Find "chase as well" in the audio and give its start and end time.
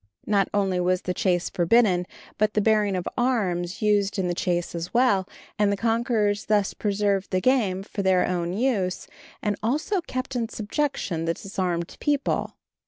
4.33-5.27